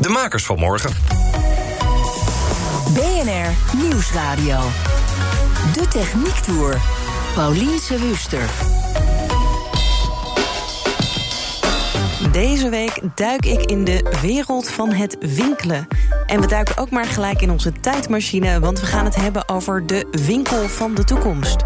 [0.00, 0.92] De makers van morgen.
[2.94, 4.58] BNR Nieuwsradio.
[5.72, 6.80] De Techniek Tour.
[7.34, 8.50] Pauliense Wuster.
[12.32, 15.88] Deze week duik ik in de wereld van het winkelen.
[16.26, 19.86] En we duiken ook maar gelijk in onze tijdmachine, want we gaan het hebben over
[19.86, 21.56] de winkel van de toekomst.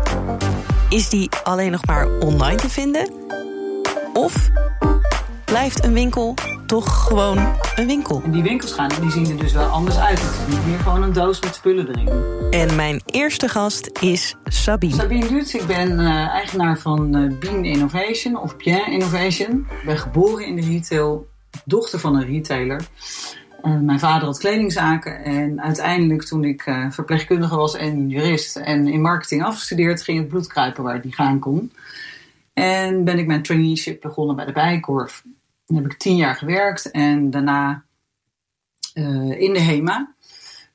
[0.89, 3.13] Is die alleen nog maar online te vinden?
[4.13, 4.51] Of
[5.45, 6.35] blijft een winkel
[6.67, 7.39] toch gewoon
[7.77, 8.23] een winkel?
[8.25, 10.21] En die winkels gaan, die zien er dus wel anders uit.
[10.21, 12.09] Het is niet meer gewoon een doos met spullen erin.
[12.51, 14.95] En mijn eerste gast is Sabine.
[14.95, 19.67] Sabine Lutz, ik ben uh, eigenaar van uh, Bean Innovation of Bien Innovation.
[19.81, 21.27] Ik ben geboren in de retail,
[21.65, 22.81] dochter van een retailer.
[23.63, 29.01] Uh, mijn vader had kledingzaken en uiteindelijk toen ik verpleegkundige was en jurist en in
[29.01, 31.73] marketing afgestudeerd, ging het bloed kruipen waar het niet gaan kon.
[32.53, 35.23] En ben ik mijn traineeship begonnen bij de Bijenkorf.
[35.67, 37.85] Dan heb ik tien jaar gewerkt en daarna
[38.95, 40.15] uh, in de HEMA.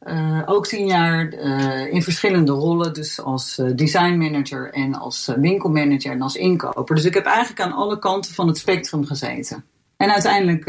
[0.08, 6.12] Uh, ook tien jaar uh, in verschillende rollen, dus als design manager en als winkelmanager
[6.12, 6.95] en als inkoper.
[6.95, 9.66] Dus ik heb eigenlijk aan alle kanten van het spectrum gezeten.
[9.98, 10.66] En uiteindelijk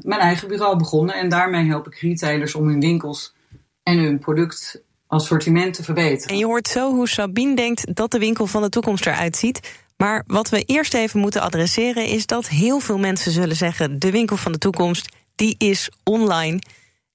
[0.00, 3.34] mijn eigen bureau begonnen en daarmee help ik retailers om hun winkels
[3.82, 6.28] en hun productassortiment te verbeteren.
[6.28, 9.83] En je hoort zo hoe Sabine denkt dat de winkel van de toekomst eruit ziet.
[9.96, 14.10] Maar wat we eerst even moeten adresseren is dat heel veel mensen zullen zeggen: de
[14.10, 16.58] winkel van de toekomst die is online.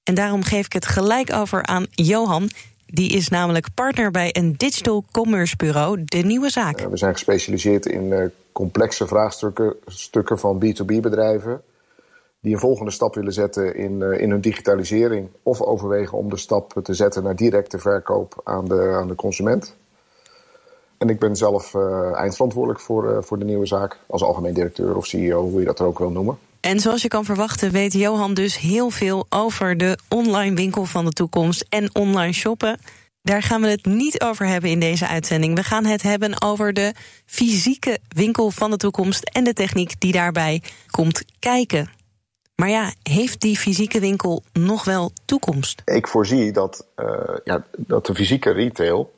[0.03, 2.49] En daarom geef ik het gelijk over aan Johan.
[2.85, 6.79] Die is namelijk partner bij een digital commerce bureau, De Nieuwe Zaak.
[6.79, 11.61] We zijn gespecialiseerd in complexe vraagstukken stukken van B2B-bedrijven.
[12.41, 15.29] die een volgende stap willen zetten in, in hun digitalisering.
[15.43, 19.75] of overwegen om de stap te zetten naar directe verkoop aan de, aan de consument.
[20.99, 23.99] En ik ben zelf uh, eindverantwoordelijk voor, uh, voor de nieuwe zaak.
[24.07, 26.37] Als algemeen directeur of CEO, hoe je dat er ook wil noemen.
[26.59, 31.05] En zoals je kan verwachten, weet Johan dus heel veel over de online winkel van
[31.05, 32.79] de toekomst en online shoppen.
[33.21, 35.55] Daar gaan we het niet over hebben in deze uitzending.
[35.55, 36.93] We gaan het hebben over de
[37.25, 40.61] fysieke winkel van de toekomst en de techniek die daarbij
[40.91, 41.89] komt kijken.
[42.55, 45.81] Maar ja, heeft die fysieke winkel nog wel toekomst?
[45.85, 49.11] Ik voorzie dat, uh, ja, dat de fysieke retail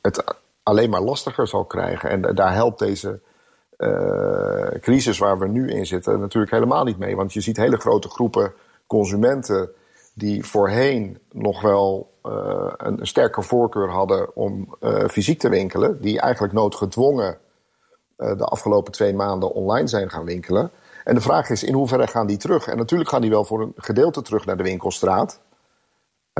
[0.00, 0.24] het
[0.62, 2.10] alleen maar lastiger zal krijgen.
[2.10, 3.20] En daar helpt deze
[3.78, 7.16] uh, crisis waar we nu in zitten natuurlijk helemaal niet mee.
[7.16, 8.52] Want je ziet hele grote groepen
[8.86, 9.70] consumenten
[10.14, 14.76] die voorheen nog wel uh, een sterke voorkeur hadden om
[15.10, 17.38] fysiek te winkelen, die eigenlijk noodgedwongen
[18.16, 20.70] de afgelopen twee maanden online zijn gaan winkelen.
[21.04, 22.66] En de vraag is in hoeverre gaan die terug?
[22.66, 25.40] En natuurlijk gaan die wel voor een gedeelte terug naar de winkelstraat.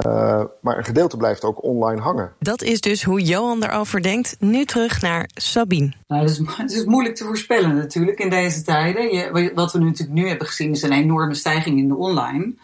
[0.04, 2.32] Uh, maar een gedeelte blijft ook online hangen.
[2.38, 4.36] Dat is dus hoe Johan erover denkt.
[4.38, 5.92] Nu terug naar Sabine.
[6.06, 9.14] Nou, het, is, het is moeilijk te voorspellen natuurlijk in deze tijden.
[9.14, 12.54] Je, wat we nu natuurlijk nu hebben gezien is een enorme stijging in de online.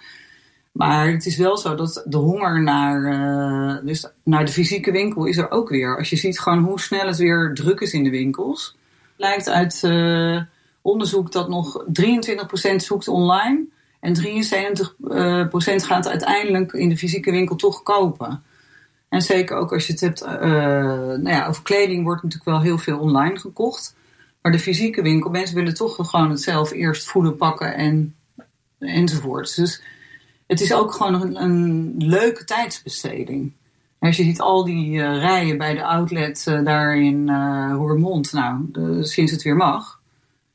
[0.72, 5.25] Maar het is wel zo dat de honger naar, uh, dus naar de fysieke winkel
[5.25, 5.99] is er ook weer.
[5.99, 8.76] Als je ziet gewoon hoe snel het weer druk is in de winkels.
[9.16, 10.43] Blijkt uit uh,
[10.82, 11.84] onderzoek dat nog
[12.72, 13.64] 23% zoekt online.
[14.02, 18.42] En 73% gaat uiteindelijk in de fysieke winkel toch kopen.
[19.08, 22.60] En zeker ook als je het hebt, uh, nou ja, over kleding wordt natuurlijk wel
[22.60, 23.94] heel veel online gekocht.
[24.40, 28.14] Maar de fysieke winkel, mensen willen toch gewoon het zelf eerst voeden, pakken en,
[28.78, 29.54] enzovoorts.
[29.54, 29.82] Dus
[30.46, 33.52] het is ook gewoon een, leuke tijdsbesteding.
[33.98, 37.30] Als je ziet al die uh, rijen bij de outlet uh, daar in
[37.70, 38.69] Roermond, nou,
[39.04, 40.00] sinds het weer mag.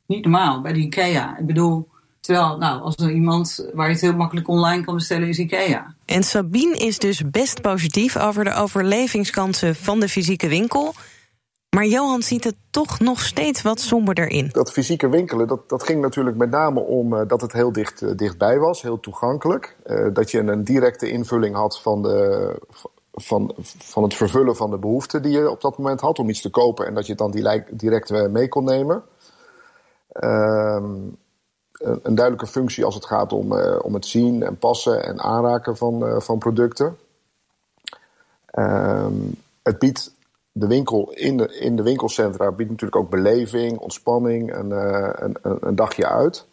[0.06, 1.38] Niet normaal, bij de IKEA.
[1.38, 1.88] Ik bedoel,
[2.28, 5.94] Terwijl, nou, als er iemand waar je het heel makkelijk online kan bestellen, is IKEA.
[6.06, 10.94] En Sabine is dus best positief over de overlevingskansen van de fysieke winkel.
[11.70, 14.50] Maar Johan ziet het toch nog steeds wat somberder in.
[14.52, 18.02] Dat fysieke winkelen, dat, dat ging natuurlijk met name om uh, dat het heel dicht,
[18.02, 19.78] uh, dichtbij was, heel toegankelijk.
[19.86, 22.56] Uh, dat je een directe invulling had van, de,
[23.14, 26.42] van, van het vervullen van de behoeften die je op dat moment had om iets
[26.42, 29.04] te kopen en dat je het dan direct mee kon nemen.
[30.12, 30.94] Ehm,
[31.78, 35.78] een duidelijke functie als het gaat om, uh, om het zien en passen en aanraken
[35.78, 36.98] van, uh, van producten.
[38.60, 40.16] Um, het biedt
[40.52, 45.38] de winkel in de, in de winkelcentra biedt natuurlijk ook beleving, ontspanning, een, uh, een,
[45.42, 46.46] een, dagje uit.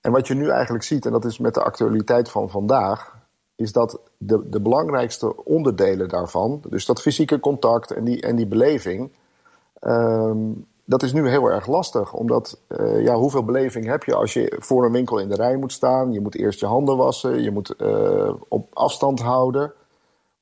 [0.00, 3.18] En wat je nu eigenlijk ziet, en dat is met de actualiteit van vandaag,
[3.56, 8.46] is dat de, de belangrijkste onderdelen daarvan, dus dat fysieke contact en die, en die
[8.46, 9.12] beleving,
[9.78, 10.38] ehm,
[10.90, 12.12] dat is nu heel erg lastig.
[12.12, 15.56] Omdat, uh, ja, hoeveel beleving heb je als je voor een winkel in de rij
[15.56, 16.12] moet staan?
[16.12, 19.72] Je moet eerst je handen wassen, je moet uh, op afstand houden.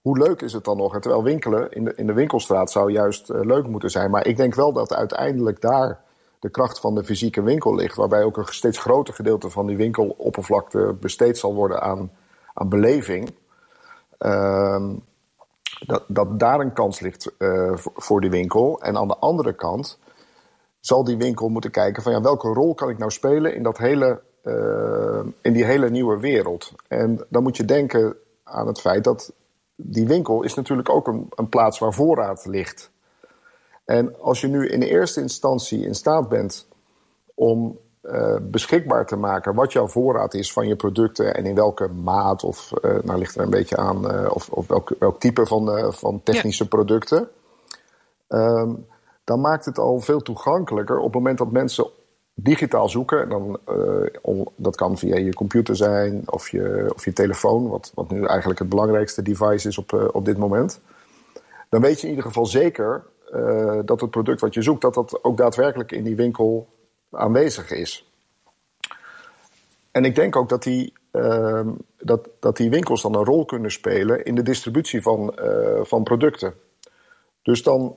[0.01, 0.99] Hoe leuk is het dan nog?
[1.01, 4.11] Terwijl winkelen in de, in de winkelstraat zou juist uh, leuk moeten zijn.
[4.11, 6.01] Maar ik denk wel dat uiteindelijk daar
[6.39, 7.97] de kracht van de fysieke winkel ligt.
[7.97, 12.11] Waarbij ook een steeds groter gedeelte van die winkeloppervlakte besteed zal worden aan,
[12.55, 13.35] aan beleving.
[14.19, 14.95] Ehm,
[15.87, 17.33] dat, dat daar een kans ligt
[17.95, 18.81] voor die winkel.
[18.81, 19.99] En aan de andere kant
[20.89, 23.79] zal die winkel moeten kijken van ja, welke rol kan ik nou spelen in, dat
[23.79, 26.73] hele, uh, in die hele nieuwe wereld.
[26.89, 29.33] En dan moet je denken aan het feit dat
[29.77, 32.91] die winkel is natuurlijk ook een, een plaats waar voorraad ligt.
[33.85, 36.67] En als je nu in eerste instantie in staat bent
[37.35, 41.89] om uh, beschikbaar te maken wat jouw voorraad is van je producten en in welke
[41.89, 45.47] maat, of uh, nou ligt er een beetje aan, uh, of, of welk, welk type
[45.47, 46.69] van, van technische ja.
[46.69, 47.29] producten.
[48.29, 48.87] Um,
[49.29, 51.87] dan maakt het al veel toegankelijker op het moment dat mensen
[52.35, 53.29] digitaal zoeken.
[53.29, 53.59] Dan,
[54.23, 58.25] om, dat kan via je computer zijn of je, of je telefoon, wat, wat nu
[58.25, 60.81] eigenlijk het belangrijkste device is op, uh, op dit moment.
[61.69, 63.05] Dan weet je in ieder geval zeker
[63.35, 66.69] uh, dat het product wat je zoekt, dat dat ook daadwerkelijk in die winkel
[67.11, 68.13] aanwezig is.
[69.91, 70.93] En ik denk ook dat die,
[71.99, 75.39] dat, dat die winkels dan een rol kunnen spelen in de distributie van,
[75.83, 76.55] van producten.
[77.43, 77.97] Dus dan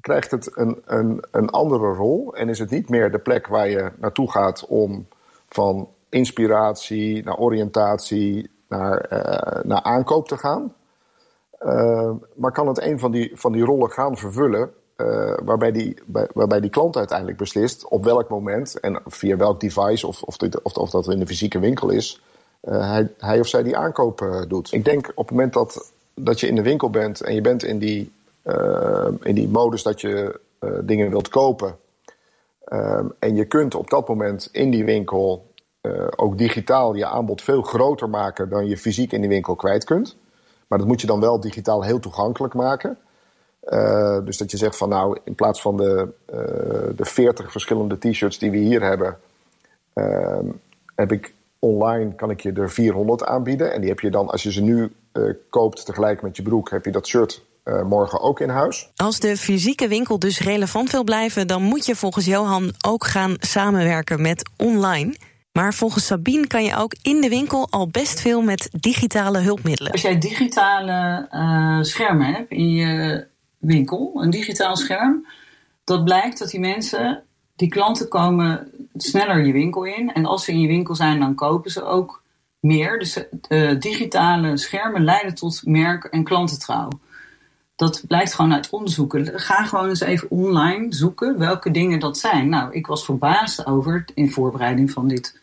[0.00, 3.68] krijgt het een, een, een andere rol en is het niet meer de plek waar
[3.68, 5.06] je naartoe gaat om
[5.48, 10.74] van inspiratie naar oriëntatie naar, uh, naar aankoop te gaan.
[11.60, 15.98] Uh, maar kan het een van die, van die rollen gaan vervullen, uh, waarbij, die,
[16.06, 20.36] bij, waarbij die klant uiteindelijk beslist op welk moment en via welk device, of, of,
[20.36, 22.22] dit, of, of dat in de fysieke winkel is,
[22.60, 24.72] hij, hij of zij die aankoop doet.
[24.72, 27.64] Ik denk op het moment dat, dat je in de winkel bent en je bent
[27.64, 28.12] in die
[29.22, 31.76] in die modus dat je uh, dingen wilt kopen.
[32.68, 35.52] Uh, en je kunt op dat moment in die winkel
[35.82, 39.84] uh, ook digitaal je aanbod veel groter maken dan je fysiek in die winkel kwijt
[39.84, 40.16] kunt.
[40.68, 42.98] Maar dat moet je dan wel digitaal heel toegankelijk maken.
[44.24, 46.08] Dus dat je zegt van nou, in plaats van de,
[46.96, 49.18] de 40 verschillende t-shirts die we hier hebben,
[49.94, 50.38] uh,
[50.94, 53.72] heb ik online kan ik je er 400 aanbieden.
[53.72, 54.92] En die heb je dan, als je ze nu
[55.50, 58.90] koopt tegelijk met je broek, heb je dat shirt uh, morgen ook in huis.
[58.96, 63.34] Als de fysieke winkel dus relevant wil blijven, dan moet je volgens Johan ook gaan
[63.38, 65.14] samenwerken met online.
[65.52, 69.92] Maar volgens Sabine kan je ook in de winkel al best veel met digitale hulpmiddelen.
[69.92, 73.26] Als jij digitale uh, schermen hebt in je
[73.58, 75.26] winkel, een digitaal scherm,
[75.84, 77.22] dat blijkt dat die mensen,
[77.56, 80.12] die klanten komen sneller je winkel in.
[80.12, 82.22] En als ze in je winkel zijn, dan kopen ze ook
[82.60, 82.98] meer.
[82.98, 83.18] Dus
[83.48, 86.88] de digitale schermen leiden tot merk- en klantentrouw
[87.76, 89.40] dat blijkt gewoon uit onderzoeken.
[89.40, 92.48] Ga gewoon eens even online zoeken welke dingen dat zijn.
[92.48, 95.38] Nou, ik was verbaasd over, in voorbereiding van dit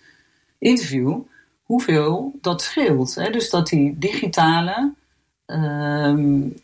[0.57, 1.19] interview,
[1.63, 3.15] hoeveel dat scheelt.
[3.15, 3.29] Hè?
[3.29, 4.93] Dus dat die digitale
[5.47, 6.13] uh,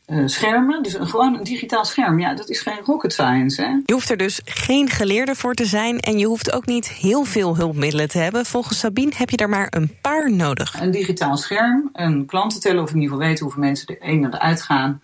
[0.08, 3.62] uh, schermen, dus een, gewoon een digitaal scherm, ja, dat is geen rocket science.
[3.62, 3.68] Hè?
[3.68, 7.24] Je hoeft er dus geen geleerde voor te zijn en je hoeft ook niet heel
[7.24, 8.46] veel hulpmiddelen te hebben.
[8.46, 10.82] Volgens Sabine heb je er maar een paar nodig.
[10.82, 14.32] Een digitaal scherm, een klantenteller, of in ieder geval weten hoeveel mensen er een naar
[14.32, 15.02] de uitgaan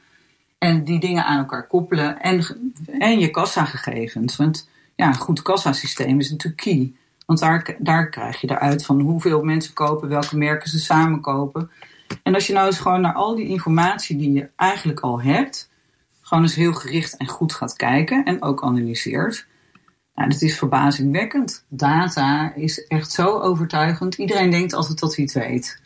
[0.64, 2.22] en die dingen aan elkaar koppelen.
[2.22, 2.46] En,
[3.00, 4.36] en je kassagegevens.
[4.36, 6.94] Want ja, een goed kassasysteem is natuurlijk key.
[7.26, 11.72] Want daar, daar krijg je eruit van hoeveel mensen kopen, welke merken ze samen kopen.
[12.24, 15.70] En als je nou eens gewoon naar al die informatie die je eigenlijk al hebt,
[16.22, 19.48] gewoon eens heel gericht en goed gaat kijken en ook analyseert.
[20.16, 21.66] Nou, dat is verbazingwekkend.
[21.70, 24.16] Data is echt zo overtuigend.
[24.16, 25.82] Iedereen denkt altijd dat hij het weet.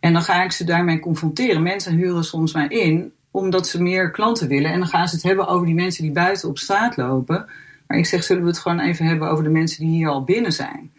[0.00, 1.62] En dan ga ik ze daarmee confronteren.
[1.62, 4.72] Mensen huren soms mij in omdat ze meer klanten willen.
[4.72, 7.46] En dan gaan ze het hebben over die mensen die buiten op straat lopen.
[7.86, 10.24] Maar ik zeg, zullen we het gewoon even hebben over de mensen die hier al
[10.24, 10.92] binnen zijn?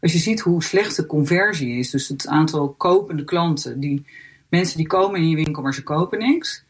[0.00, 4.06] Als je ziet hoe slecht de conversie is, dus het aantal kopende klanten, die
[4.48, 6.64] mensen die komen in je winkel, maar ze kopen niks.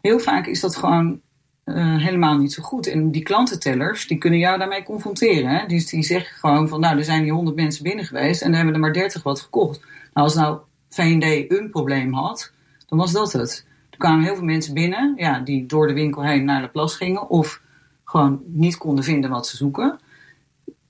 [0.00, 1.20] Heel vaak is dat gewoon
[1.64, 2.86] uh, helemaal niet zo goed.
[2.86, 5.50] En die klantentellers, die kunnen jou daarmee confronteren.
[5.50, 5.66] Hè?
[5.66, 8.56] Die, die zeggen gewoon van, nou, er zijn hier 100 mensen binnen geweest en er
[8.56, 9.80] hebben er maar 30 wat gekocht.
[9.80, 10.58] Nou, als nou
[10.88, 12.52] V&D een probleem had,
[12.86, 13.66] dan was dat het
[14.02, 17.28] kwamen heel veel mensen binnen ja, die door de winkel heen naar de plas gingen
[17.28, 17.60] of
[18.04, 19.98] gewoon niet konden vinden wat ze zoeken.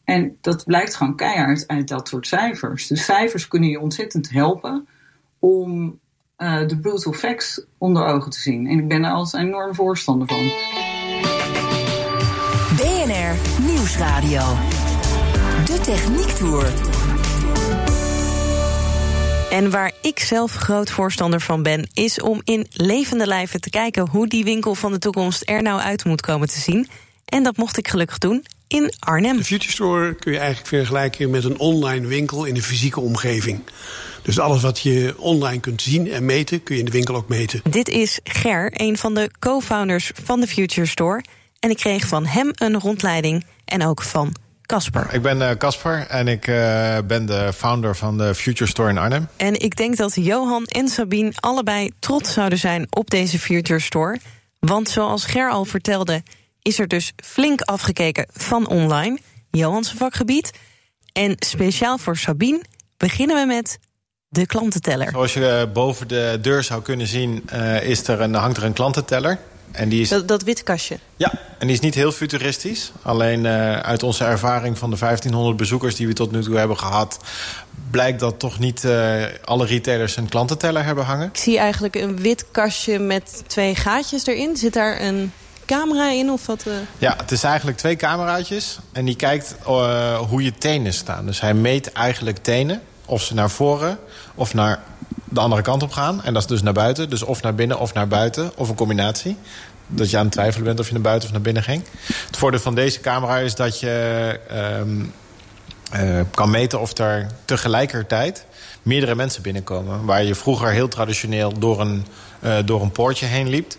[0.05, 2.87] En dat blijkt gewoon keihard uit dat soort cijfers.
[2.87, 4.89] De cijfers kunnen je ontzettend helpen
[5.39, 5.99] om
[6.39, 8.67] uh, de brutal facts onder ogen te zien.
[8.67, 10.51] En ik ben er als enorm voorstander van.
[12.77, 14.43] BNR Nieuwsradio.
[15.65, 17.02] De Techniek Tour.
[19.53, 24.09] En waar ik zelf groot voorstander van ben, is om in levende lijven te kijken
[24.09, 26.89] hoe die winkel van de toekomst er nou uit moet komen te zien.
[27.25, 29.37] En dat mocht ik gelukkig doen in Arnhem.
[29.37, 33.61] De Future Store kun je eigenlijk vergelijken met een online winkel in een fysieke omgeving.
[34.23, 37.29] Dus alles wat je online kunt zien en meten, kun je in de winkel ook
[37.29, 37.61] meten.
[37.71, 41.25] Dit is Ger, een van de co-founders van de Future Store.
[41.59, 44.35] En ik kreeg van hem een rondleiding en ook van
[44.73, 45.07] Casper.
[45.11, 49.29] Ik ben Casper en ik uh, ben de founder van de Future Store in Arnhem.
[49.37, 54.19] En ik denk dat Johan en Sabine allebei trots zouden zijn op deze Future Store.
[54.59, 56.23] Want zoals Ger al vertelde,
[56.63, 59.19] is er dus flink afgekeken van online,
[59.51, 60.51] Johans vakgebied.
[61.13, 62.63] En speciaal voor Sabine
[62.97, 63.79] beginnen we met
[64.29, 65.11] de klantenteller.
[65.11, 68.73] Zoals je boven de deur zou kunnen zien, uh, is er een, hangt er een
[68.73, 69.39] klantenteller.
[69.71, 70.09] En die is...
[70.09, 70.99] dat, dat wit kastje?
[71.17, 72.93] Ja, en die is niet heel futuristisch.
[73.03, 76.79] Alleen uh, uit onze ervaring van de 1500 bezoekers die we tot nu toe hebben
[76.79, 77.19] gehad...
[77.91, 81.29] blijkt dat toch niet uh, alle retailers een klantenteller hebben hangen.
[81.29, 84.57] Ik zie eigenlijk een wit kastje met twee gaatjes erin.
[84.57, 85.33] Zit daar een
[85.67, 86.65] camera in of wat?
[86.67, 86.75] Uh...
[86.99, 88.79] Ja, het is eigenlijk twee cameraatjes.
[88.93, 89.55] En die kijkt
[90.29, 91.27] hoe je tenen staan.
[91.27, 92.83] Dus hij meet eigenlijk tenen.
[93.07, 93.99] Of ze naar voren
[94.35, 94.83] of naar
[95.33, 96.23] de andere kant op gaan.
[96.23, 97.11] En dat is dus naar buiten.
[97.11, 98.51] Dus of naar binnen of naar buiten.
[98.57, 99.37] Of een combinatie.
[99.87, 101.83] Dat je aan het twijfelen bent of je naar buiten of naar binnen ging.
[102.27, 104.41] Het voordeel van deze camera is dat je
[104.81, 105.13] um,
[105.97, 108.47] uh, kan meten of er tegelijkertijd
[108.83, 110.05] meerdere mensen binnenkomen.
[110.05, 112.07] Waar je vroeger heel traditioneel door een,
[112.41, 113.73] uh, door een poortje heen liep.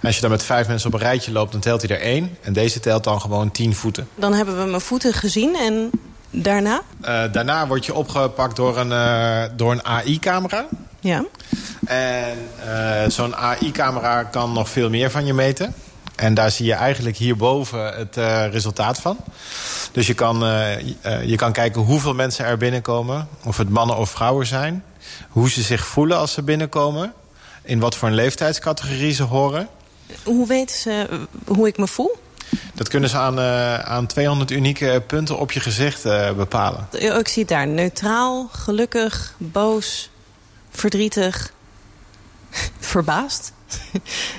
[0.00, 2.02] En als je dan met vijf mensen op een rijtje loopt, dan telt hij er
[2.02, 2.36] één.
[2.42, 4.08] En deze telt dan gewoon tien voeten.
[4.14, 5.90] Dan hebben we mijn voeten gezien en
[6.30, 6.82] daarna?
[7.02, 10.66] Uh, daarna word je opgepakt door een, door een AI-camera.
[11.00, 11.24] Ja.
[11.86, 15.74] En uh, zo'n AI-camera kan nog veel meer van je meten.
[16.14, 18.16] En daar zie je eigenlijk hierboven het
[18.52, 19.16] resultaat van.
[19.92, 20.38] Dus je kan,
[21.24, 23.28] je kan kijken hoeveel mensen er binnenkomen.
[23.44, 24.84] Of het mannen of vrouwen zijn.
[25.28, 27.12] Hoe ze zich voelen als ze binnenkomen.
[27.62, 29.68] In wat voor een leeftijdscategorie ze horen.
[30.22, 32.18] Hoe weten ze hoe ik me voel?
[32.74, 36.02] Dat kunnen ze aan, uh, aan 200 unieke punten op je gezicht
[36.36, 36.88] bepalen.
[36.90, 37.66] Ik zie het daar.
[37.66, 40.10] Neutraal, gelukkig, boos,
[40.78, 41.52] verdrietig,
[42.78, 43.52] verbaasd.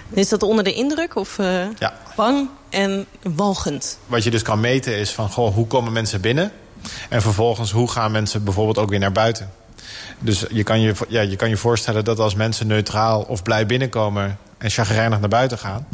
[0.09, 1.93] Is dat onder de indruk of uh, ja.
[2.15, 3.05] bang en
[3.35, 3.97] walgend?
[4.05, 6.51] Wat je dus kan meten is van goh, hoe komen mensen binnen?
[7.09, 9.51] En vervolgens hoe gaan mensen bijvoorbeeld ook weer naar buiten?
[10.19, 13.65] Dus je kan je, ja, je kan je voorstellen dat als mensen neutraal of blij
[13.65, 15.87] binnenkomen en chagrijnig naar buiten gaan...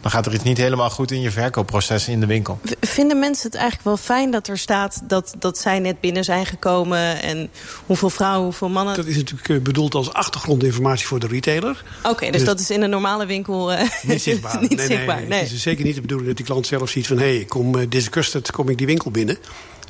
[0.00, 2.60] dan gaat er iets niet helemaal goed in je verkoopproces in de winkel.
[2.80, 5.02] Vinden mensen het eigenlijk wel fijn dat er staat...
[5.04, 7.50] dat, dat zij net binnen zijn gekomen en
[7.86, 8.94] hoeveel vrouwen, hoeveel mannen...
[8.94, 11.84] Dat is natuurlijk bedoeld als achtergrondinformatie voor de retailer.
[11.98, 14.60] Oké, okay, dus, dus, dat is in een normale winkel uh, niet zichtbaar.
[14.60, 15.18] niet nee, zichtbaar.
[15.18, 15.40] Nee, nee.
[15.42, 17.18] Het is zeker niet de bedoeling dat die klant zelf ziet van...
[17.18, 19.38] hé, hey, ik kom uh, deze custard, kom ik die winkel binnen...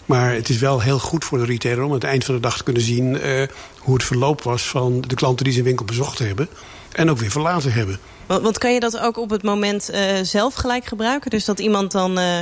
[0.05, 2.41] Maar het is wel heel goed voor de retailer om aan het eind van de
[2.41, 3.27] dag te kunnen zien...
[3.27, 3.43] Uh,
[3.79, 6.49] hoe het verloop was van de klanten die zijn winkel bezocht hebben.
[6.93, 7.99] En ook weer verlaten hebben.
[8.26, 11.31] Want, want kan je dat ook op het moment uh, zelf gelijk gebruiken?
[11.31, 12.38] Dus dat iemand dan, uh,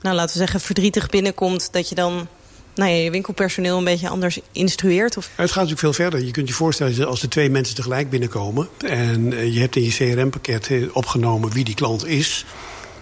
[0.00, 1.72] nou laten we zeggen, verdrietig binnenkomt...
[1.72, 2.28] dat je dan
[2.74, 5.16] nou ja, je winkelpersoneel een beetje anders instrueert?
[5.16, 5.30] Of?
[5.34, 6.24] Het gaat natuurlijk veel verder.
[6.24, 8.68] Je kunt je voorstellen als er twee mensen tegelijk binnenkomen...
[8.86, 12.44] en uh, je hebt in je CRM-pakket opgenomen wie die klant is...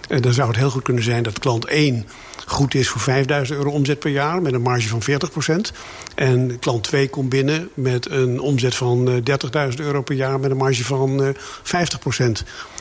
[0.07, 2.07] dan zou het heel goed kunnen zijn dat klant 1
[2.49, 4.41] goed is voor 5000 euro omzet per jaar...
[4.41, 5.75] met een marge van 40%
[6.15, 9.23] En klant 2 komt binnen met een omzet van
[9.69, 10.39] 30.000 euro per jaar...
[10.39, 11.35] met een marge van uh, 50%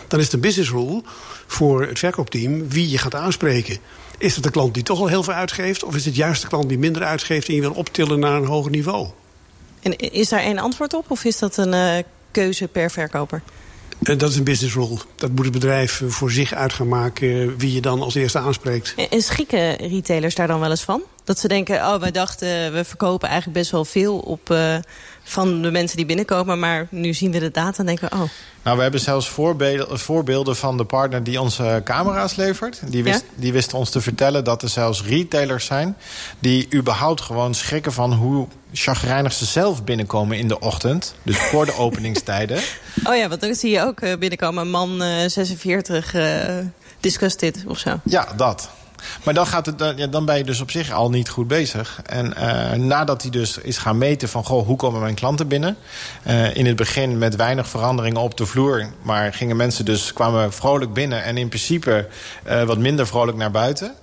[0.08, 1.02] Dan is een business rule
[1.46, 3.78] voor het verkoopteam wie je gaat aanspreken.
[4.18, 5.84] Is het de klant die toch al heel veel uitgeeft...
[5.84, 7.48] of is het juist de klant die minder uitgeeft...
[7.48, 9.08] en je wil optillen naar een hoger niveau?
[9.82, 13.42] En is daar één antwoord op of is dat een uh, keuze per verkoper?
[13.98, 14.98] Dat is een business rule.
[15.16, 18.94] Dat moet het bedrijf voor zich uit gaan maken wie je dan als eerste aanspreekt.
[19.10, 21.02] En schikken retailers daar dan wel eens van?
[21.24, 24.76] Dat ze denken, oh, wij dachten, we verkopen eigenlijk best wel veel op, uh,
[25.28, 26.58] van de mensen die binnenkomen.
[26.58, 28.22] Maar nu zien we de data en denken, oh.
[28.62, 32.80] Nou, we hebben zelfs voorbeelden, voorbeelden van de partner die onze camera's levert.
[32.86, 33.34] Die wist, ja?
[33.34, 35.96] die wist ons te vertellen dat er zelfs retailers zijn...
[36.38, 41.14] die überhaupt gewoon schrikken van hoe chagrijnig ze zelf binnenkomen in de ochtend.
[41.22, 42.60] Dus voor de openingstijden.
[43.04, 46.14] Oh ja, want dan zie je ook binnenkomen een man uh, 46...
[46.14, 46.22] Uh,
[47.00, 48.00] discuss dit of zo.
[48.04, 48.70] Ja, dat.
[49.24, 52.00] Maar dan, gaat het, ja, dan ben je dus op zich al niet goed bezig.
[52.06, 54.44] En uh, nadat hij dus is gaan meten van...
[54.44, 55.76] Goh, hoe komen mijn klanten binnen?
[56.26, 58.86] Uh, in het begin met weinig veranderingen op de vloer.
[59.02, 61.24] Maar gingen mensen dus, kwamen vrolijk binnen...
[61.24, 62.08] en in principe
[62.48, 63.94] uh, wat minder vrolijk naar buiten.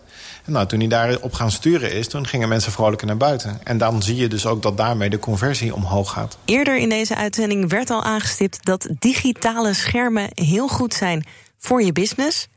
[0.46, 3.60] En nou, toen hij daarop gaan sturen is, toen gingen mensen vrolijker naar buiten.
[3.64, 6.38] En dan zie je dus ook dat daarmee de conversie omhoog gaat.
[6.46, 8.66] Eerder in deze uitzending werd al aangestipt...
[8.66, 11.26] dat digitale schermen heel goed zijn
[11.58, 12.48] voor je business...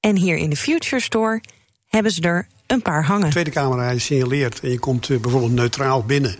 [0.00, 1.40] En hier in de Future Store
[1.88, 3.24] hebben ze er een paar hangen.
[3.24, 6.36] De tweede camera signaleert en je komt eh, bijvoorbeeld neutraal binnen.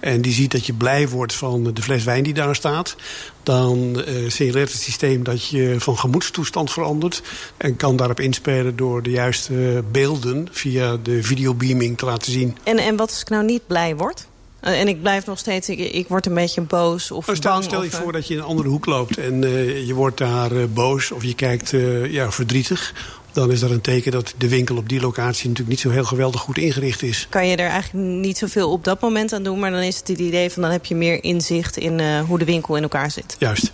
[0.00, 2.96] En die ziet dat je blij wordt van de fles wijn die daar staat.
[3.42, 7.22] Dan uh, signaleert het systeem dat je van gemoedstoestand verandert.
[7.56, 12.56] En kan daarop inspelen door de juiste beelden via de videobeaming te laten zien.
[12.62, 14.26] En, en wat als ik nou niet blij word?
[14.60, 17.52] Eh, en ik blijf nog steeds, ik, ik word een beetje boos of nou, stel,
[17.52, 17.64] bang.
[17.64, 20.18] Stel je of, voor dat je in een andere hoek loopt en uh, je wordt
[20.18, 21.70] daar uh, boos of je kijkt
[22.08, 22.94] ja, verdrietig.
[23.38, 26.04] Dan is dat een teken dat de winkel op die locatie natuurlijk niet zo heel
[26.04, 27.26] geweldig goed ingericht is.
[27.30, 30.08] Kan je er eigenlijk niet zoveel op dat moment aan doen, maar dan is het
[30.08, 33.36] het idee van dan heb je meer inzicht in hoe de winkel in elkaar zit.
[33.38, 33.70] Juist.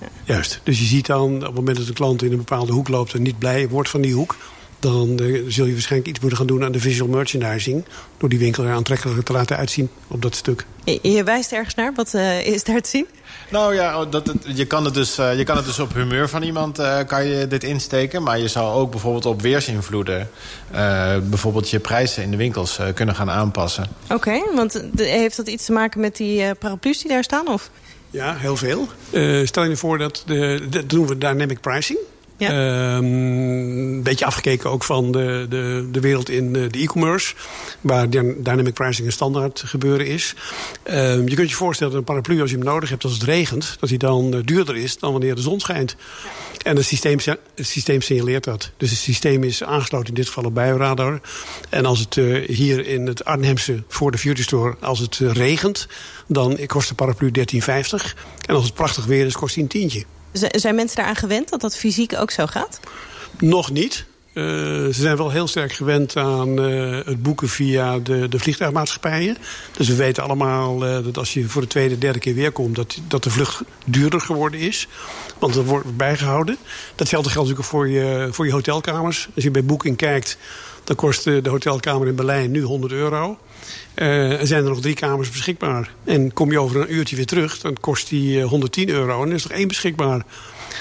[0.00, 0.08] Ja.
[0.24, 0.60] Juist.
[0.62, 3.14] Dus je ziet dan op het moment dat een klant in een bepaalde hoek loopt
[3.14, 4.36] en niet blij wordt van die hoek
[4.80, 7.84] dan uh, zul je waarschijnlijk iets moeten gaan doen aan de visual merchandising.
[8.18, 10.64] Door die winkel er aantrekkelijker te laten uitzien op dat stuk.
[10.84, 11.92] Je, je wijst ergens naar.
[11.94, 13.06] Wat uh, is daar te zien?
[13.50, 16.28] Nou ja, dat het, je, kan het dus, uh, je kan het dus op humeur
[16.28, 18.22] van iemand kan je dit insteken.
[18.22, 20.30] Maar je zou ook bijvoorbeeld op weersinvloeden...
[21.22, 23.86] bijvoorbeeld je prijzen in de winkels kunnen gaan aanpassen.
[24.04, 27.48] Oké, okay, want de, heeft dat iets te maken met die paraplu's die daar staan?
[27.48, 27.70] Of?
[28.10, 28.88] Ja, heel veel.
[29.44, 31.98] stel je voor dat, de, dat doen we dynamic pricing.
[32.40, 32.96] Ja.
[32.96, 37.34] Een beetje afgekeken ook van de, de, de wereld in de e-commerce.
[37.80, 40.34] Waar dynamic pricing een standaard gebeuren is.
[40.90, 43.22] Um, je kunt je voorstellen dat een paraplu als je hem nodig hebt als het
[43.22, 43.76] regent.
[43.80, 45.96] Dat hij dan duurder is dan wanneer de zon schijnt.
[46.62, 47.18] En het systeem,
[47.54, 48.70] het systeem signaleert dat.
[48.76, 51.20] Dus het systeem is aangesloten in dit geval op buienradar.
[51.68, 54.76] En als het uh, hier in het Arnhemse voor de Future Store...
[54.80, 55.88] als het regent,
[56.26, 57.44] dan kost de paraplu 13,50.
[58.46, 60.04] En als het prachtig weer is, kost hij een tientje.
[60.32, 62.80] Zijn mensen daaraan gewend dat dat fysiek ook zo gaat?
[63.38, 64.04] Nog niet.
[64.34, 69.36] Uh, ze zijn wel heel sterk gewend aan uh, het boeken via de, de vliegtuigmaatschappijen.
[69.76, 72.76] Dus we weten allemaal uh, dat als je voor de tweede, derde keer weer komt...
[72.76, 74.88] Dat, dat de vlucht duurder geworden is.
[75.38, 76.56] Want dat wordt bijgehouden.
[76.94, 79.28] Datzelfde geldt natuurlijk voor je, voor je hotelkamers.
[79.34, 80.38] Als je bij Booking kijkt,
[80.90, 83.38] dan kost de hotelkamer in Berlijn nu 100 euro.
[83.94, 85.92] Uh, er zijn er nog drie kamers beschikbaar.
[86.04, 89.22] En kom je over een uurtje weer terug, dan kost die 110 euro.
[89.22, 90.24] En er is nog één beschikbaar.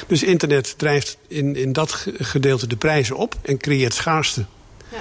[0.07, 4.45] Dus internet drijft in, in dat gedeelte de prijzen op en creëert schaarste.
[4.91, 4.97] Ja.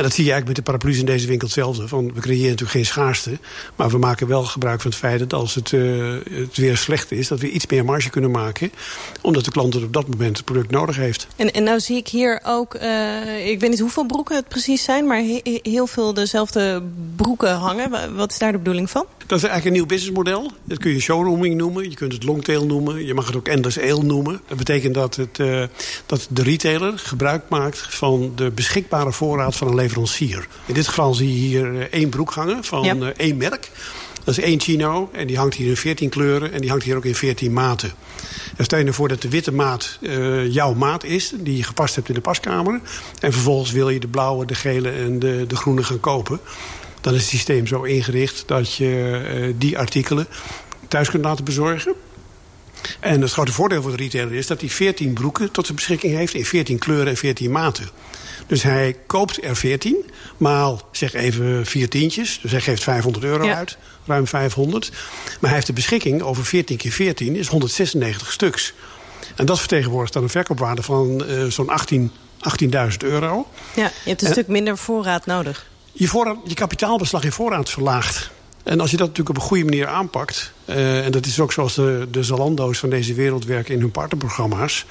[0.00, 1.88] En dat zie je eigenlijk met de paraplu's in deze winkel hetzelfde.
[1.88, 3.38] Van, we creëren natuurlijk geen schaarste.
[3.76, 7.12] Maar we maken wel gebruik van het feit dat als het, uh, het weer slecht
[7.12, 7.28] is...
[7.28, 8.72] dat we iets meer marge kunnen maken.
[9.20, 11.26] Omdat de klant het op dat moment het product nodig heeft.
[11.36, 12.74] En, en nou zie ik hier ook...
[12.74, 15.06] Uh, ik weet niet hoeveel broeken het precies zijn...
[15.06, 16.82] maar he heel veel dezelfde
[17.16, 18.14] broeken hangen.
[18.16, 19.04] Wat is daar de bedoeling van?
[19.26, 20.50] Dat is eigenlijk een nieuw businessmodel.
[20.64, 21.90] Dat kun je showrooming noemen.
[21.90, 23.06] Je kunt het longtail noemen.
[23.06, 24.40] Je mag het ook endless ale noemen.
[24.48, 25.64] Dat betekent dat, het, uh,
[26.06, 27.78] dat de retailer gebruik maakt...
[27.78, 29.88] van de beschikbare voorraad van een leverancier.
[30.66, 32.94] In dit geval zie je hier één broek hangen van ja.
[32.94, 33.70] uh, één merk.
[34.24, 36.52] Dat is één chino en die hangt hier in 14 kleuren...
[36.52, 37.92] en die hangt hier ook in 14 maten.
[38.56, 41.32] En stel je ervoor dat de witte maat uh, jouw maat is...
[41.40, 42.80] die je gepast hebt in de paskamer...
[43.20, 46.40] en vervolgens wil je de blauwe, de gele en de, de groene gaan kopen
[47.00, 50.26] dan is het systeem zo ingericht dat je uh, die artikelen
[50.88, 51.94] thuis kunt laten bezorgen.
[53.00, 56.14] En het grote voordeel voor de retailer is dat hij 14 broeken tot zijn beschikking
[56.14, 56.34] heeft...
[56.34, 57.88] in 14 kleuren en 14 maten.
[58.46, 62.38] Dus hij koopt er 14, maal zeg even vier tientjes.
[62.42, 63.56] Dus hij geeft 500 euro ja.
[63.56, 63.76] uit,
[64.06, 64.90] ruim 500.
[64.90, 68.72] Maar hij heeft de beschikking over 14 keer 14 is 196 stuks.
[69.36, 72.12] En dat vertegenwoordigt dan een verkoopwaarde van uh, zo'n 18,
[72.64, 73.46] 18.000 euro.
[73.74, 77.70] Ja, je hebt een en, stuk minder voorraad nodig je, voorraad, je kapitaalbeslag in voorraad
[77.70, 78.30] verlaagt.
[78.62, 80.52] En als je dat natuurlijk op een goede manier aanpakt...
[80.64, 83.90] Uh, en dat is ook zoals de, de Zalando's van deze wereld werken in hun
[83.90, 84.86] partnerprogramma's...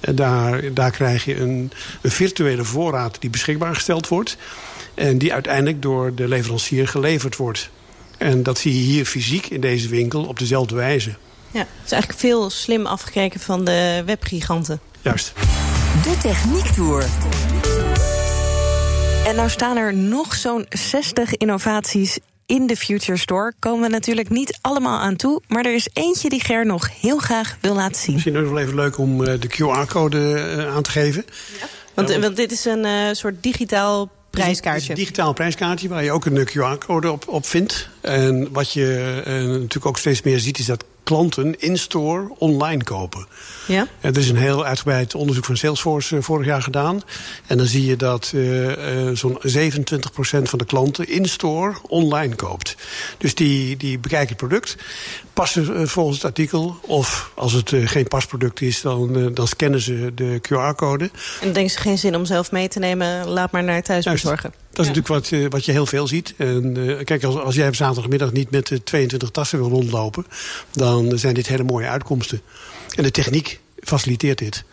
[0.00, 4.36] Daar, daar krijg je een, een virtuele voorraad die beschikbaar gesteld wordt...
[4.94, 7.70] en die uiteindelijk door de leverancier geleverd wordt.
[8.18, 11.14] En dat zie je hier fysiek in deze winkel op dezelfde wijze.
[11.50, 14.80] Ja, het is eigenlijk veel slim afgekeken van de webgiganten.
[15.00, 15.32] Juist.
[16.02, 17.04] De Techniek Tour.
[19.26, 23.52] En nou staan er nog zo'n 60 innovaties in de Future Store.
[23.58, 25.42] Komen we natuurlijk niet allemaal aan toe.
[25.48, 28.14] Maar er is eentje die Ger nog heel graag wil laten zien.
[28.14, 31.24] Misschien ook wel even leuk om de QR-code aan te geven.
[31.60, 31.66] Ja.
[31.94, 34.70] Want, want dit is een uh, soort digitaal prijskaartje.
[34.70, 37.88] Het is een digitaal prijskaartje waar je ook een QR-code op, op vindt.
[38.00, 43.26] En wat je uh, natuurlijk ook steeds meer ziet is dat klanten in-store online kopen.
[43.66, 43.86] Ja?
[44.00, 47.02] Er is een heel uitgebreid onderzoek van Salesforce uh, vorig jaar gedaan.
[47.46, 49.40] En dan zie je dat uh, uh, zo'n 27%
[50.42, 52.76] van de klanten in-store online koopt.
[53.18, 54.76] Dus die, die bekijken het product,
[55.32, 56.78] passen volgens het artikel...
[56.80, 61.04] of als het geen pasproduct is, dan, dan scannen ze de QR-code.
[61.04, 63.28] En dan denken ze geen zin om zelf mee te nemen...
[63.28, 64.22] laat maar naar thuis Juist.
[64.22, 64.52] bezorgen.
[64.78, 65.00] Dat is ja.
[65.00, 66.34] natuurlijk wat, wat je heel veel ziet.
[66.36, 70.26] En uh, kijk, als, als jij op zaterdagmiddag niet met de 22 tassen wil rondlopen...
[70.72, 72.40] dan zijn dit hele mooie uitkomsten.
[72.94, 74.64] En de techniek faciliteert dit.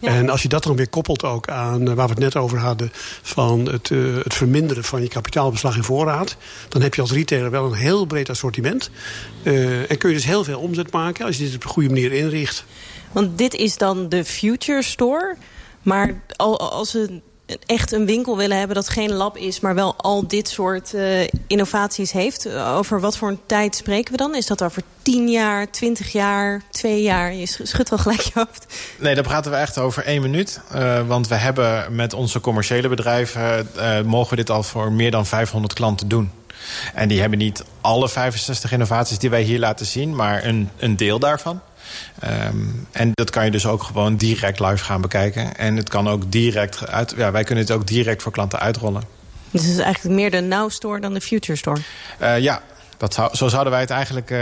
[0.00, 2.58] En als je dat dan weer koppelt ook aan eh, waar we het net over
[2.58, 2.90] hadden...
[3.22, 6.36] van het, uh, het verminderen van je kapitaalbeslag in voorraad...
[6.68, 8.90] dan heb je als retailer wel een heel breed assortiment.
[9.42, 11.88] Uh, en kun je dus heel veel omzet maken als je dit op de goede
[11.88, 12.64] manier inricht.
[13.12, 15.36] Want dit is dan de Future Store...
[15.82, 16.20] Maar
[16.56, 17.20] als we
[17.66, 19.60] echt een winkel willen hebben dat geen lab is...
[19.60, 22.52] maar wel al dit soort uh, innovaties heeft...
[22.52, 24.34] over wat voor een tijd spreken we dan?
[24.34, 27.34] Is dat over 10 jaar, 20 jaar, 2 jaar?
[27.34, 28.66] Je schudt wel gelijk je hoofd.
[28.98, 30.60] Nee, daar praten we echt over één minuut.
[30.74, 33.68] Uh, want we hebben met onze commerciële bedrijven...
[34.04, 36.30] Mogen we dit al voor meer dan 500 klanten doen.
[36.94, 40.16] En die hebben niet alle 65 innovaties die wij hier laten zien...
[40.16, 41.60] maar een, een deel daarvan.
[42.24, 45.56] Um, en dat kan je dus ook gewoon direct live gaan bekijken.
[45.56, 47.14] En het kan ook direct uit.
[47.16, 49.02] Ja, wij kunnen het ook direct voor klanten uitrollen.
[49.50, 51.80] Dus het is eigenlijk meer de Now Store dan de Future Store?
[52.22, 52.62] Uh, ja,
[52.96, 54.38] dat zou, zo zouden wij het eigenlijk, uh,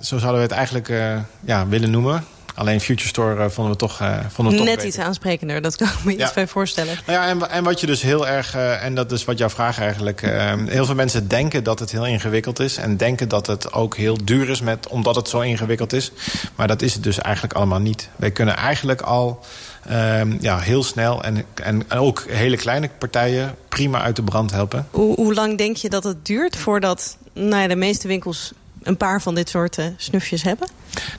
[0.00, 2.24] zo zouden wij het eigenlijk uh, ja, willen noemen.
[2.60, 4.86] Alleen Future Store uh, vonden we toch, uh, vonden we toch Net beter.
[4.86, 6.24] iets aansprekender, dat kan ik me ja.
[6.24, 6.98] iets bij voorstellen.
[7.06, 9.48] Nou ja, en, en wat je dus heel erg, uh, en dat is wat jouw
[9.48, 10.20] vraag eigenlijk...
[10.66, 12.76] heel veel mensen denken dat het heel ingewikkeld is...
[12.76, 16.12] en denken dat het ook heel duur is met, omdat het zo ingewikkeld is.
[16.54, 18.08] Maar dat is het dus eigenlijk allemaal niet.
[18.16, 19.44] Wij kunnen eigenlijk al
[19.90, 23.54] um, ja, heel snel en, en ook hele kleine partijen...
[23.68, 24.86] prima uit de brand helpen.
[24.90, 28.96] Hoe, hoe lang denk je dat het duurt voordat nou ja, de meeste winkels een
[28.96, 30.68] paar van dit soort uh, snufjes hebben?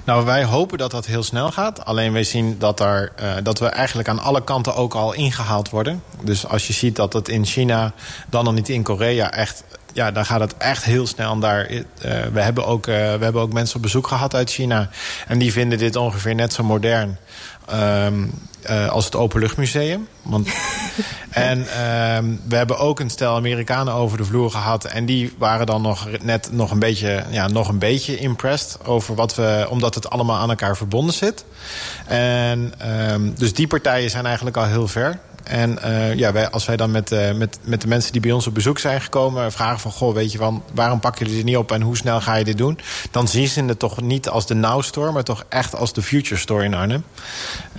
[0.03, 1.85] Nou, wij hopen dat dat heel snel gaat.
[1.85, 5.69] Alleen wij zien dat, er, uh, dat we eigenlijk aan alle kanten ook al ingehaald
[5.69, 6.03] worden.
[6.21, 7.93] Dus als je ziet dat het in China,
[8.29, 11.39] dan nog niet in Korea, echt ja, dan gaat het echt heel snel.
[11.39, 11.83] Daar, uh,
[12.33, 14.89] we, hebben ook, uh, we hebben ook mensen op bezoek gehad uit China.
[15.27, 17.17] En die vinden dit ongeveer net zo modern
[17.73, 18.31] um,
[18.69, 20.07] uh, als het Openluchtmuseum.
[20.21, 20.47] Want,
[21.29, 24.85] en um, we hebben ook een stel Amerikanen over de vloer gehad.
[24.85, 29.15] En die waren dan nog net nog een beetje, ja, nog een beetje impressed over
[29.15, 31.45] wat we, omdat het allemaal aan elkaar verbonden zit.
[32.05, 32.73] En
[33.11, 35.19] um, dus die partijen zijn eigenlijk al heel ver.
[35.43, 38.31] En uh, ja, wij, als wij dan met, uh, met, met de mensen die bij
[38.31, 39.51] ons op bezoek zijn gekomen...
[39.51, 41.71] vragen van, goh, weet je van, waarom pakken jullie dit niet op...
[41.71, 42.79] en hoe snel ga je dit doen?
[43.11, 45.11] Dan zien ze het toch niet als de Now Store...
[45.11, 47.03] maar toch echt als de Future Store in Arnhem.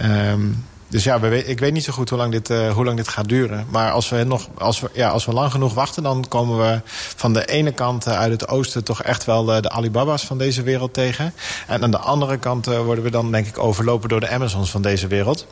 [0.03, 3.09] Um, dus ja, ik weet niet zo goed hoe lang dit, uh, hoe lang dit
[3.09, 3.67] gaat duren.
[3.71, 6.03] Maar als we, nog, als, we, ja, als we lang genoeg wachten...
[6.03, 6.81] dan komen we
[7.17, 8.85] van de ene kant uit het oosten...
[8.85, 11.35] toch echt wel de Alibaba's van deze wereld tegen.
[11.67, 13.59] En aan de andere kant worden we dan, denk ik...
[13.59, 15.47] overlopen door de Amazons van deze wereld.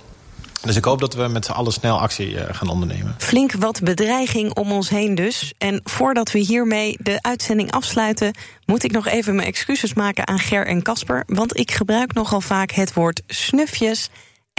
[0.62, 3.14] Dus ik hoop dat we met z'n allen snel actie uh, gaan ondernemen.
[3.18, 5.52] Flink wat bedreiging om ons heen dus.
[5.58, 8.34] En voordat we hiermee de uitzending afsluiten...
[8.66, 11.24] moet ik nog even mijn excuses maken aan Ger en Casper...
[11.26, 14.10] want ik gebruik nogal vaak het woord snufjes...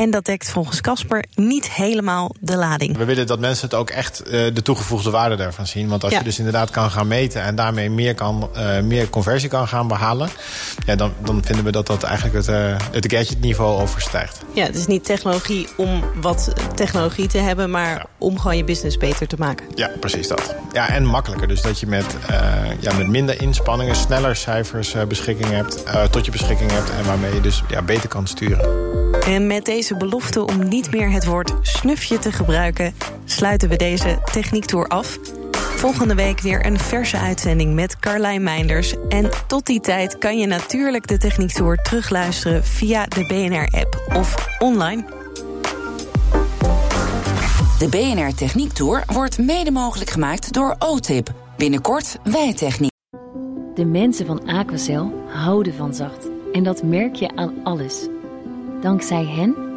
[0.02, 2.98] En dat dekt volgens Casper niet helemaal de lading.
[2.98, 5.88] We willen dat mensen het ook echt uh, de toegevoegde waarde daarvan zien.
[5.88, 6.18] Want als ja.
[6.18, 9.88] je dus inderdaad kan gaan meten en daarmee meer, kan, uh, meer conversie kan gaan
[9.88, 10.30] behalen...
[10.86, 14.40] Ja, dan, dan vinden we dat dat eigenlijk het, uh, het gadgetniveau overstijgt.
[14.54, 17.70] Ja, het is niet technologie om wat technologie te hebben...
[17.70, 18.06] maar ja.
[18.18, 19.66] om gewoon je business beter te maken.
[19.76, 20.56] Ja, precies dat.
[20.72, 21.48] Ja, en makkelijker.
[21.48, 22.16] Dus dat je met,
[22.80, 26.90] ja, met minder inspanningen sneller cijfers beschikking hebt, tot je beschikking hebt...
[26.90, 28.90] en waarmee je dus ja, beter kan sturen.
[29.26, 32.94] En met deze belofte om niet meer het woord snufje te gebruiken...
[33.26, 35.18] sluiten we deze techniektour af.
[35.52, 38.96] Volgende week weer een verse uitzending met Carlijn Meinders.
[39.10, 42.64] En tot die tijd kan je natuurlijk de techniektour terugluisteren...
[42.64, 45.04] via de BNR-app of online.
[47.80, 51.34] De BNR Techniektour wordt mede mogelijk gemaakt door OTIP.
[51.58, 52.92] Binnenkort Wijtechniek.
[53.76, 56.28] De mensen van Aquacel houden van zacht.
[56.52, 58.08] En dat merk je aan alles...
[58.82, 59.71] Dankzij hen